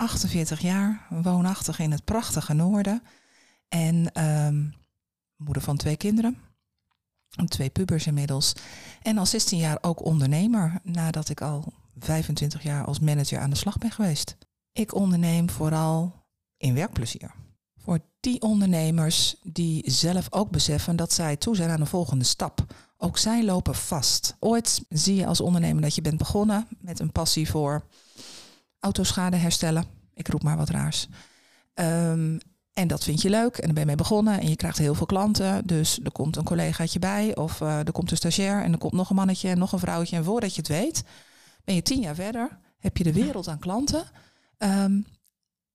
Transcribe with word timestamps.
48 0.00 0.60
jaar, 0.60 1.06
woonachtig 1.08 1.78
in 1.78 1.90
het 1.90 2.04
prachtige 2.04 2.52
noorden. 2.52 3.02
En 3.68 4.12
ehm, 4.12 4.64
moeder 5.36 5.62
van 5.62 5.76
twee 5.76 5.96
kinderen. 5.96 6.38
Twee 7.46 7.70
pubers 7.70 8.06
inmiddels. 8.06 8.52
En 9.02 9.18
al 9.18 9.26
16 9.26 9.58
jaar 9.58 9.78
ook 9.80 10.04
ondernemer, 10.04 10.80
nadat 10.82 11.28
ik 11.28 11.40
al 11.40 11.72
25 11.98 12.62
jaar 12.62 12.84
als 12.84 12.98
manager 12.98 13.38
aan 13.38 13.50
de 13.50 13.56
slag 13.56 13.78
ben 13.78 13.90
geweest. 13.90 14.36
Ik 14.72 14.94
onderneem 14.94 15.50
vooral 15.50 16.24
in 16.56 16.74
werkplezier. 16.74 17.34
Voor 17.76 17.98
die 18.20 18.40
ondernemers 18.40 19.36
die 19.42 19.90
zelf 19.90 20.26
ook 20.30 20.50
beseffen 20.50 20.96
dat 20.96 21.12
zij 21.12 21.36
toe 21.36 21.56
zijn 21.56 21.70
aan 21.70 21.80
de 21.80 21.86
volgende 21.86 22.24
stap. 22.24 22.64
Ook 22.96 23.18
zij 23.18 23.44
lopen 23.44 23.74
vast. 23.74 24.36
Ooit 24.38 24.84
zie 24.88 25.14
je 25.14 25.26
als 25.26 25.40
ondernemer 25.40 25.82
dat 25.82 25.94
je 25.94 26.02
bent 26.02 26.18
begonnen 26.18 26.68
met 26.78 27.00
een 27.00 27.12
passie 27.12 27.50
voor 27.50 27.84
autoschade 28.80 29.36
herstellen. 29.36 29.84
Ik 30.14 30.28
roep 30.28 30.42
maar 30.42 30.56
wat 30.56 30.68
raars. 30.68 31.08
Ehm, 31.74 32.38
en 32.72 32.88
dat 32.88 33.04
vind 33.04 33.22
je 33.22 33.30
leuk 33.30 33.56
en 33.56 33.64
dan 33.64 33.72
ben 33.72 33.80
je 33.80 33.86
mee 33.86 33.96
begonnen 33.96 34.40
en 34.40 34.48
je 34.48 34.56
krijgt 34.56 34.78
heel 34.78 34.94
veel 34.94 35.06
klanten. 35.06 35.66
Dus 35.66 36.00
er 36.04 36.12
komt 36.12 36.36
een 36.36 36.44
collegaatje 36.44 36.98
bij 36.98 37.36
of 37.36 37.60
uh, 37.60 37.78
er 37.78 37.92
komt 37.92 38.10
een 38.10 38.16
stagiair 38.16 38.62
en 38.62 38.72
er 38.72 38.78
komt 38.78 38.92
nog 38.92 39.10
een 39.10 39.16
mannetje 39.16 39.48
en 39.48 39.58
nog 39.58 39.72
een 39.72 39.78
vrouwtje. 39.78 40.16
En 40.16 40.24
voordat 40.24 40.54
je 40.54 40.60
het 40.60 40.68
weet, 40.68 41.04
ben 41.64 41.74
je 41.74 41.82
tien 41.82 42.00
jaar 42.00 42.14
verder, 42.14 42.58
heb 42.78 42.96
je 42.96 43.04
de 43.04 43.12
wereld 43.12 43.48
aan 43.48 43.58
klanten 43.58 44.04
um, 44.58 45.06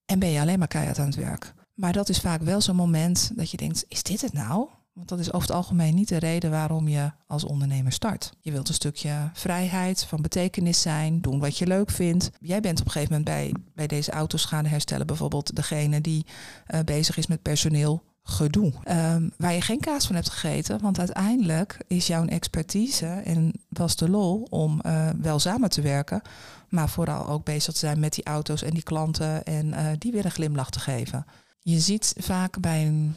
en 0.06 0.20
ben 0.20 0.30
je 0.30 0.40
alleen 0.40 0.60
maar 0.60 0.68
keihard 0.68 1.00
aan 1.00 1.06
het 1.06 1.16
werk. 1.16 1.54
Maar 1.74 1.94
dat 1.94 2.10
is 2.10 2.20
vaak 2.20 2.42
wel 2.42 2.62
zo'n 2.62 2.76
moment 2.76 3.32
dat 3.36 3.52
je 3.52 3.58
denkt, 3.58 3.86
is 3.88 4.04
dit 4.04 4.22
het 4.22 4.34
nou? 4.34 4.70
Want 4.96 5.08
dat 5.08 5.20
is 5.20 5.34
over 5.34 5.48
het 5.48 5.58
algemeen 5.58 5.96
niet 5.96 6.08
de 6.08 6.18
reden 6.18 6.52
waarom 6.52 6.88
je 6.88 7.12
als 7.28 7.44
ondernemer 7.44 7.92
start. 7.92 8.32
Je 8.40 8.52
wilt 8.52 8.68
een 8.68 8.74
stukje 8.74 9.30
vrijheid, 9.34 10.04
van 10.04 10.22
betekenis 10.22 10.82
zijn, 10.82 11.22
doen 11.22 11.40
wat 11.40 11.58
je 11.58 11.68
leuk 11.68 11.92
vindt. 11.92 12.32
Jij 12.40 12.60
bent 12.62 12.80
op 12.80 12.86
een 12.86 12.92
gegeven 12.92 13.14
moment 13.14 13.36
bij, 13.36 13.54
bij 13.76 13.88
deze 13.88 14.12
autoschade 14.12 14.70
herstellen 14.70 15.08
bijvoorbeeld 15.08 15.56
degene 15.56 16.02
die 16.02 16.26
uh, 16.74 16.80
bezig 16.80 17.18
is 17.18 17.28
met 17.28 17.42
personeel 17.42 18.04
gedoe. 18.24 18.74
Um, 18.90 19.32
waar 19.38 19.54
je 19.54 19.62
geen 19.62 19.80
kaas 19.80 20.06
van 20.06 20.16
hebt 20.16 20.30
gegeten. 20.30 20.82
Want 20.82 21.00
uiteindelijk 21.00 21.78
is 21.88 22.08
jouw 22.08 22.26
expertise 22.26 23.06
en 23.06 23.54
was 23.70 23.96
de 23.96 24.10
lol 24.10 24.48
om 24.50 24.82
uh, 24.86 25.10
wel 25.22 25.40
samen 25.40 25.70
te 25.70 25.82
werken. 25.82 26.22
Maar 26.70 26.90
vooral 26.90 27.28
ook 27.28 27.46
bezig 27.46 27.74
te 27.74 27.80
zijn 27.80 28.00
met 28.00 28.14
die 28.14 28.26
auto's 28.26 28.62
en 28.64 28.74
die 28.74 28.84
klanten 28.84 29.44
en 29.44 29.68
uh, 29.68 29.88
die 29.98 30.12
weer 30.12 30.26
een 30.26 30.32
glimlach 30.32 30.70
te 30.70 30.80
geven. 30.80 31.26
Je 31.60 31.80
ziet 31.80 32.14
vaak 32.18 32.60
bij 32.60 32.88
een 32.88 33.16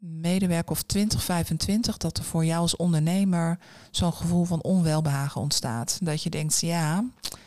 medewerker 0.00 0.70
of 0.70 0.82
20, 0.82 1.22
25 1.22 1.96
dat 1.96 2.18
er 2.18 2.24
voor 2.24 2.44
jou 2.44 2.60
als 2.60 2.76
ondernemer 2.76 3.58
zo'n 3.90 4.12
gevoel 4.12 4.44
van 4.44 4.62
onwelbehagen 4.62 5.40
ontstaat. 5.40 5.98
Dat 6.02 6.22
je 6.22 6.30
denkt, 6.30 6.60
ja, 6.60 7.04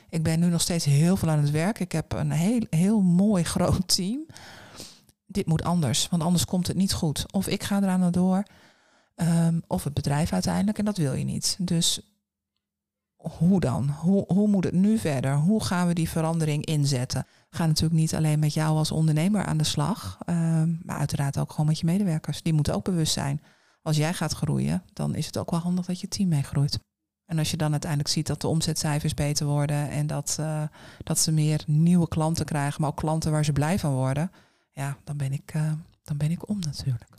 ik 0.10 0.24
ben 0.24 0.40
nu 0.40 0.48
nog 0.48 0.62
steeds 0.62 0.86
heel 0.86 1.18
veel 1.18 1.30
aan 1.30 1.40
het 1.40 1.52
werk. 1.52 1.80
Ik 1.80 1.92
heb 1.92 2.12
een 2.12 2.32
heel, 2.32 2.66
heel 2.70 3.02
mooi 3.02 3.44
groot 3.54 3.96
team. 3.96 4.26
Dit 5.26 5.46
moet 5.46 5.64
anders, 5.64 6.08
want 6.10 6.24
anders 6.24 6.46
komt 6.46 6.68
het 6.68 6.78
niet 6.78 6.94
goed. 6.94 7.34
Of 7.34 7.48
ik 7.48 7.64
ga 7.64 7.82
eraan 7.82 8.12
door, 8.12 8.44
um, 9.16 9.64
of 9.68 9.84
het 9.84 9.94
bedrijf 9.94 10.34
uiteindelijk, 10.34 10.78
en 10.78 10.86
dat 10.86 10.98
wil 10.98 11.14
je 11.14 11.26
niet. 11.26 11.58
Dus 11.60 12.13
hoe 13.24 13.60
dan? 13.60 13.90
Hoe, 13.90 14.24
hoe 14.28 14.48
moet 14.48 14.64
het 14.64 14.74
nu 14.74 14.98
verder? 14.98 15.36
Hoe 15.36 15.64
gaan 15.64 15.88
we 15.88 15.94
die 15.94 16.10
verandering 16.10 16.66
inzetten? 16.66 17.26
We 17.50 17.58
gaan 17.58 17.68
natuurlijk 17.68 18.00
niet 18.00 18.16
alleen 18.16 18.40
met 18.40 18.54
jou 18.54 18.78
als 18.78 18.92
ondernemer 18.92 19.46
aan 19.46 19.58
de 19.58 19.64
slag, 19.64 20.18
um, 20.26 20.80
maar 20.84 20.98
uiteraard 20.98 21.38
ook 21.38 21.52
gewoon 21.52 21.66
met 21.66 21.80
je 21.80 21.86
medewerkers. 21.86 22.42
Die 22.42 22.54
moeten 22.54 22.74
ook 22.74 22.84
bewust 22.84 23.14
zijn. 23.14 23.42
Als 23.82 23.98
jij 23.98 24.14
gaat 24.14 24.34
groeien, 24.34 24.84
dan 24.94 25.16
is 25.16 25.26
het 25.26 25.38
ook 25.38 25.52
wel 25.52 25.60
handig 25.60 25.86
dat 25.86 26.00
je 26.00 26.08
team 26.08 26.30
meegroeit. 26.30 26.80
En 27.26 27.38
als 27.40 27.52
je 27.52 27.58
dan 27.58 27.72
uiteindelijk 27.72 28.10
ziet 28.10 28.28
dat 28.28 28.42
de 28.42 28.48
omzetcijfers 28.48 29.14
beter 29.14 29.46
worden 29.46 29.90
en 29.90 30.08
dat, 30.08 30.38
uh, 30.40 30.64
dat 31.04 31.20
ze 31.20 31.32
meer 31.32 31.64
nieuwe 31.66 32.08
klanten 32.08 32.46
krijgen, 32.46 32.82
maar 32.82 32.90
ook 32.90 32.98
klanten 32.98 33.32
waar 33.32 33.46
ze 33.46 33.54
blij 33.54 33.80
van 33.80 33.94
worden, 33.94 34.32
ja, 34.72 34.98
dan 35.04 35.18
ben 35.18 35.32
ik, 35.32 35.54
uh, 35.56 35.72
dan 36.04 36.18
ben 36.18 36.32
ik 36.32 36.50
om 36.50 36.60
natuurlijk. 36.60 37.14